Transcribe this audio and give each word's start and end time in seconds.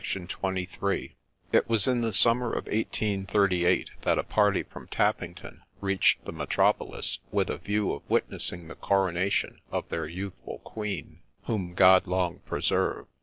—to 0.01 0.05
tell 0.25 0.49
your 0.57 0.65
sad 0.65 0.71
story 0.73 1.15
I 1.53 1.57
It 1.57 1.69
was 1.69 1.85
in 1.85 2.01
the 2.01 2.11
summer 2.11 2.47
of 2.53 2.65
1838 2.65 3.91
that 4.01 4.17
a 4.17 4.23
party 4.23 4.63
from 4.63 4.87
Tappington 4.87 5.61
reached 5.79 6.25
the 6.25 6.31
metropolis 6.31 7.19
with 7.31 7.51
a 7.51 7.59
view 7.59 7.91
of 7.93 8.09
witnessing 8.09 8.67
the 8.67 8.73
coronation 8.73 9.61
of 9.71 9.87
their 9.89 10.07
youthful 10.07 10.57
Queen, 10.63 11.19
whom 11.43 11.75
God 11.75 12.07
long 12.07 12.39
preserve! 12.47 13.05